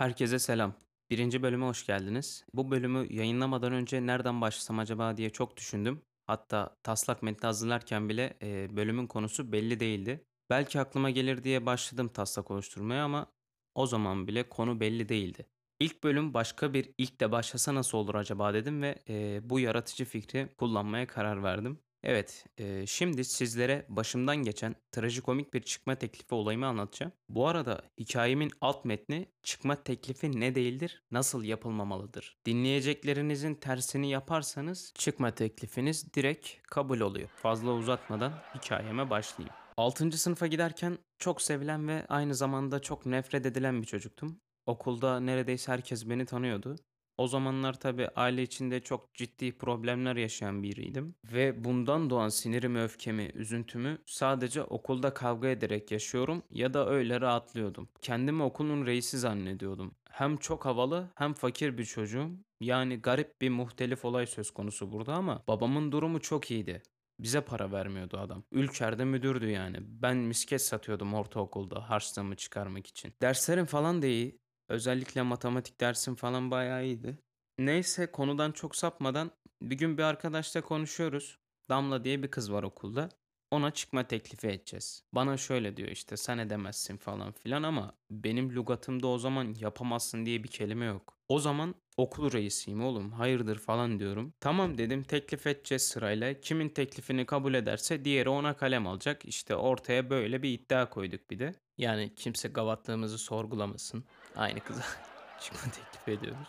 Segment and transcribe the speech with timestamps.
[0.00, 0.74] Herkese selam.
[1.10, 2.44] Birinci bölüme hoş geldiniz.
[2.54, 6.02] Bu bölümü yayınlamadan önce nereden başlasam acaba diye çok düşündüm.
[6.26, 10.24] Hatta taslak metni hazırlarken bile e, bölümün konusu belli değildi.
[10.50, 13.26] Belki aklıma gelir diye başladım taslak oluşturmaya ama
[13.74, 15.46] o zaman bile konu belli değildi.
[15.80, 20.04] İlk bölüm başka bir ilk de başlasa nasıl olur acaba dedim ve e, bu yaratıcı
[20.04, 21.78] fikri kullanmaya karar verdim.
[22.02, 27.12] Evet, eee, şimdi sizlere başımdan geçen trajikomik bir çıkma teklifi olayımı anlatacağım.
[27.28, 32.38] Bu arada hikayemin alt metni çıkma teklifi ne değildir, nasıl yapılmamalıdır.
[32.46, 37.28] Dinleyeceklerinizin tersini yaparsanız çıkma teklifiniz direkt kabul oluyor.
[37.28, 39.54] Fazla uzatmadan hikayeme başlayayım.
[39.76, 40.18] 6.
[40.18, 44.40] sınıfa giderken çok sevilen ve aynı zamanda çok nefret edilen bir çocuktum.
[44.66, 46.76] Okulda neredeyse herkes beni tanıyordu.
[47.20, 53.30] O zamanlar tabii aile içinde çok ciddi problemler yaşayan biriydim ve bundan doğan sinirimi, öfkemi,
[53.34, 57.88] üzüntümü sadece okulda kavga ederek yaşıyorum ya da öyle rahatlıyordum.
[58.02, 59.94] Kendimi okulun reisi zannediyordum.
[60.10, 62.30] Hem çok havalı hem fakir bir çocuğum.
[62.60, 66.82] Yani garip bir muhtelif olay söz konusu burada ama babamın durumu çok iyiydi.
[67.18, 68.44] Bize para vermiyordu adam.
[68.52, 69.76] Ülker'de müdürdü yani.
[69.80, 73.12] Ben misket satıyordum ortaokulda harçlığımı çıkarmak için.
[73.22, 74.40] Derslerim falan da iyi.
[74.70, 77.18] Özellikle matematik dersim falan bayağı iyiydi.
[77.58, 79.30] Neyse konudan çok sapmadan
[79.62, 81.38] bir gün bir arkadaşla konuşuyoruz.
[81.68, 83.08] Damla diye bir kız var okulda.
[83.50, 85.04] Ona çıkma teklifi edeceğiz.
[85.12, 90.44] Bana şöyle diyor işte sen edemezsin falan filan ama benim lügatımda o zaman yapamazsın diye
[90.44, 91.18] bir kelime yok.
[91.28, 94.32] O zaman okul reisiyim oğlum hayırdır falan diyorum.
[94.40, 96.40] Tamam dedim teklif edeceğiz sırayla.
[96.40, 99.24] Kimin teklifini kabul ederse diğeri ona kalem alacak.
[99.24, 101.54] İşte ortaya böyle bir iddia koyduk bir de.
[101.78, 104.04] Yani kimse gavatlığımızı sorgulamasın.
[104.36, 104.82] Aynı kıza
[105.40, 106.48] çıkma teklif ediyoruz.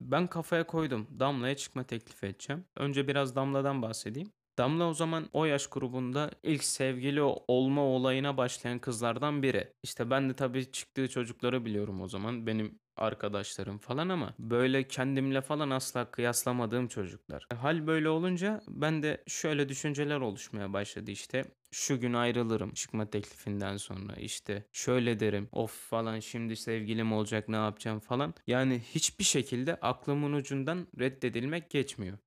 [0.00, 1.06] Ben kafaya koydum.
[1.18, 2.64] Damla'ya çıkma teklif edeceğim.
[2.76, 4.32] Önce biraz Damla'dan bahsedeyim.
[4.58, 9.72] Damla o zaman o yaş grubunda ilk sevgili olma olayına başlayan kızlardan biri.
[9.82, 12.46] İşte ben de tabii çıktığı çocukları biliyorum o zaman.
[12.46, 17.46] Benim arkadaşlarım falan ama böyle kendimle falan asla kıyaslamadığım çocuklar.
[17.54, 21.44] Hal böyle olunca ben de şöyle düşünceler oluşmaya başladı işte.
[21.70, 27.56] Şu gün ayrılırım çıkma teklifinden sonra işte şöyle derim of falan şimdi sevgilim olacak ne
[27.56, 28.34] yapacağım falan.
[28.46, 32.18] Yani hiçbir şekilde aklımın ucundan reddedilmek geçmiyor.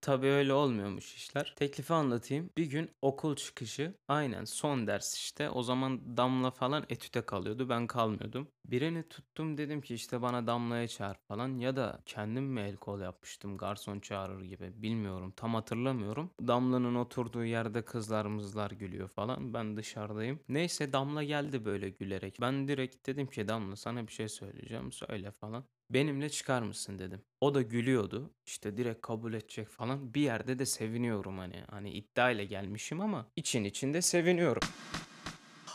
[0.00, 1.52] Tabii öyle olmuyormuş işler.
[1.56, 2.50] Teklifi anlatayım.
[2.56, 5.50] Bir gün okul çıkışı aynen son ders işte.
[5.50, 7.68] O zaman Damla falan etüte kalıyordu.
[7.68, 8.48] Ben kalmıyordum.
[8.66, 11.58] Birini tuttum dedim ki işte bana Damla'ya çağır falan.
[11.58, 14.82] Ya da kendim mi el kol yapmıştım garson çağırır gibi.
[14.82, 16.30] Bilmiyorum tam hatırlamıyorum.
[16.40, 19.54] Damla'nın oturduğu yerde kızlar mızlar gülüyor falan.
[19.54, 20.40] Ben dışarıdayım.
[20.48, 22.40] Neyse Damla geldi böyle gülerek.
[22.40, 24.92] Ben direkt dedim ki Damla sana bir şey söyleyeceğim.
[24.92, 25.64] Söyle falan.
[25.90, 27.22] Benimle çıkar mısın dedim.
[27.40, 28.34] O da gülüyordu.
[28.46, 30.14] İşte direkt kabul edecek falan.
[30.14, 31.64] Bir yerde de seviniyorum hani.
[31.70, 34.62] Hani iddia ile gelmişim ama için içinde seviniyorum.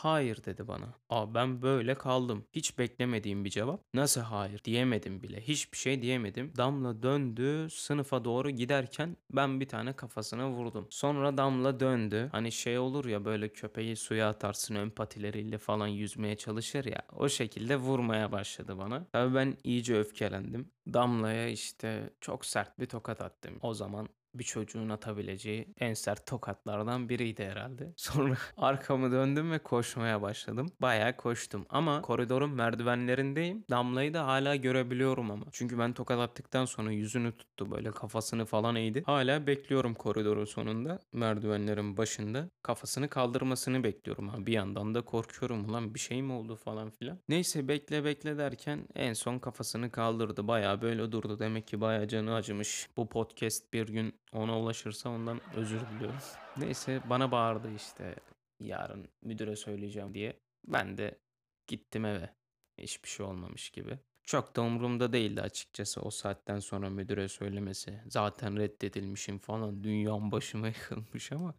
[0.06, 0.94] Hayır dedi bana.
[1.10, 2.44] Aa ben böyle kaldım.
[2.52, 3.80] Hiç beklemediğim bir cevap.
[3.94, 5.40] Nasıl hayır diyemedim bile.
[5.40, 6.52] Hiçbir şey diyemedim.
[6.56, 10.86] Damla döndü sınıfa doğru giderken ben bir tane kafasına vurdum.
[10.90, 12.28] Sonra Damla döndü.
[12.32, 17.02] Hani şey olur ya böyle köpeği suya atarsın ön patileriyle falan yüzmeye çalışır ya.
[17.16, 19.06] O şekilde vurmaya başladı bana.
[19.12, 20.70] Tabii ben iyice öfkelendim.
[20.92, 23.58] Damla'ya işte çok sert bir tokat attım.
[23.62, 24.08] O zaman
[24.38, 27.92] bir çocuğun atabileceği en sert tokatlardan biriydi herhalde.
[27.96, 30.66] Sonra arkamı döndüm ve koşmaya başladım.
[30.80, 33.64] Bayağı koştum ama koridorun merdivenlerindeyim.
[33.70, 35.46] Damlayı da hala görebiliyorum ama.
[35.52, 39.02] Çünkü ben tokat attıktan sonra yüzünü tuttu böyle kafasını falan eğdi.
[39.06, 42.50] Hala bekliyorum koridorun sonunda merdivenlerin başında.
[42.62, 44.46] Kafasını kaldırmasını bekliyorum ha.
[44.46, 47.18] Bir yandan da korkuyorum ulan bir şey mi oldu falan filan.
[47.28, 50.48] Neyse bekle bekle derken en son kafasını kaldırdı.
[50.48, 51.38] Bayağı böyle durdu.
[51.38, 52.88] Demek ki bayağı canı acımış.
[52.96, 56.18] Bu podcast bir gün ona ulaşırsa ondan özür diliyorum.
[56.56, 58.14] Neyse bana bağırdı işte
[58.60, 60.40] yarın müdüre söyleyeceğim diye.
[60.66, 61.18] Ben de
[61.66, 62.34] gittim eve.
[62.78, 63.98] Hiçbir şey olmamış gibi.
[64.22, 68.00] Çok da umurumda değildi açıkçası o saatten sonra müdüre söylemesi.
[68.08, 69.84] Zaten reddedilmişim falan.
[69.84, 71.54] Dünyam başıma yıkılmış ama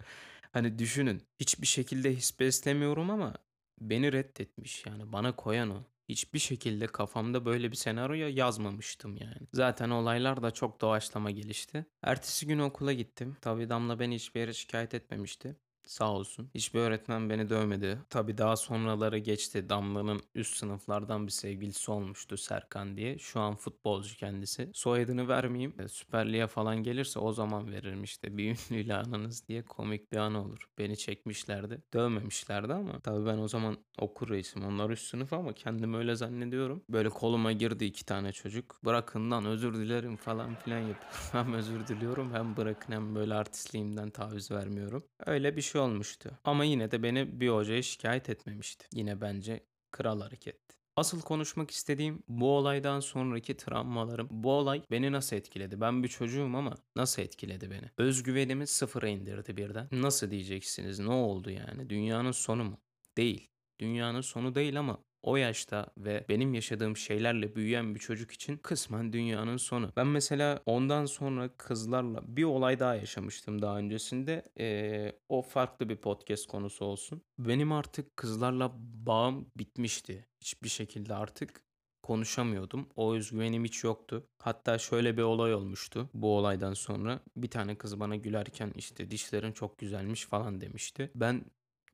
[0.54, 3.34] hani düşünün hiçbir şekilde his beslemiyorum ama
[3.82, 5.84] beni reddetmiş yani bana koyan o.
[6.10, 9.48] Hiçbir şekilde kafamda böyle bir senaryo yazmamıştım yani.
[9.54, 11.86] Zaten olaylar da çok doğaçlama gelişti.
[12.02, 13.38] Ertesi gün okula gittim.
[13.42, 15.56] Tabii Damla beni hiçbir yere şikayet etmemişti.
[15.88, 16.50] Sağ olsun.
[16.56, 18.00] Hiçbir öğretmen beni dövmedi.
[18.10, 19.70] Tabi daha sonraları geçti.
[19.70, 23.18] Damla'nın üst sınıflardan bir sevgilisi olmuştu Serkan diye.
[23.18, 24.72] Şu an futbolcu kendisi.
[24.74, 25.82] Soyadını vermeyeyim.
[25.82, 28.38] E, Süper Lig'e falan gelirse o zaman veririm işte.
[28.38, 30.70] Bir ünlüyle anınız diye komik bir an olur.
[30.78, 31.82] Beni çekmişlerdi.
[31.94, 33.00] Dövmemişlerdi ama.
[33.00, 34.64] Tabi ben o zaman okur reisim.
[34.66, 36.84] Onlar üst sınıf ama kendimi öyle zannediyorum.
[36.90, 38.80] Böyle koluma girdi iki tane çocuk.
[38.86, 41.18] Bırakın lan özür dilerim falan filan yapıyorum.
[41.32, 45.04] hem özür diliyorum hem bırakın hem böyle artistliğimden taviz vermiyorum.
[45.26, 46.40] Öyle bir şey olmuştu.
[46.44, 48.86] Ama yine de beni bir hocaya şikayet etmemişti.
[48.94, 50.78] Yine bence kral hareketti.
[50.96, 54.28] Asıl konuşmak istediğim bu olaydan sonraki travmalarım.
[54.32, 55.82] Bu olay beni nasıl etkiledi?
[55.82, 57.92] Ben bir çocuğum ama nasıl etkiledi beni?
[57.98, 59.88] Özgüvenimi sıfıra indirdi birden.
[59.92, 61.00] Nasıl diyeceksiniz?
[61.00, 61.90] Ne oldu yani?
[61.90, 62.78] Dünyanın sonu mu?
[63.18, 63.50] Değil.
[63.80, 64.98] Dünyanın sonu değil ama
[65.28, 69.92] o yaşta ve benim yaşadığım şeylerle büyüyen bir çocuk için kısmen dünyanın sonu.
[69.96, 74.44] Ben mesela ondan sonra kızlarla bir olay daha yaşamıştım daha öncesinde.
[74.60, 77.22] Ee, o farklı bir podcast konusu olsun.
[77.40, 78.72] Benim artık kızlarla
[79.06, 80.26] bağım bitmişti.
[80.42, 81.64] Hiçbir şekilde artık
[82.04, 82.90] konuşamıyordum.
[82.96, 84.28] O özgüvenim hiç yoktu.
[84.38, 87.20] Hatta şöyle bir olay olmuştu bu olaydan sonra.
[87.38, 91.12] Bir tane kız bana gülerken işte dişlerin çok güzelmiş falan demişti.
[91.16, 91.46] Ben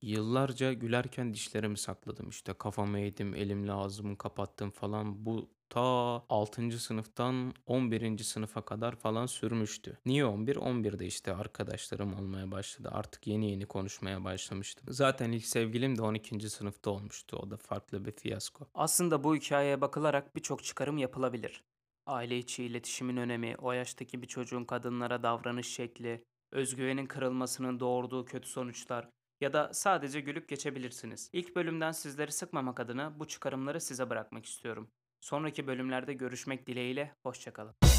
[0.04, 5.26] Yıllarca gülerken dişlerimi sakladım işte kafamı eğdim, elimle ağzımı kapattım falan.
[5.26, 5.82] Bu ta
[6.30, 6.80] 6.
[6.80, 8.18] sınıftan 11.
[8.18, 9.98] sınıfa kadar falan sürmüştü.
[10.06, 10.56] Niye 11?
[10.56, 12.90] 11'de işte arkadaşlarım olmaya başladı.
[12.92, 14.86] Artık yeni yeni konuşmaya başlamıştım.
[14.90, 16.50] Zaten ilk sevgilim de 12.
[16.50, 17.38] sınıfta olmuştu.
[17.38, 18.68] O da farklı bir fiyasko.
[18.74, 21.64] Aslında bu hikayeye bakılarak birçok çıkarım yapılabilir.
[22.06, 28.50] Aile içi iletişimin önemi, o yaştaki bir çocuğun kadınlara davranış şekli, özgüvenin kırılmasının doğurduğu kötü
[28.50, 29.10] sonuçlar
[29.44, 31.30] ya da sadece gülüp geçebilirsiniz.
[31.34, 34.92] İlk bölümden sizleri sıkmamak adına bu çıkarımları size bırakmak istiyorum.
[35.22, 37.93] Sonraki bölümlerde görüşmek dileğiyle, hoşçakalın.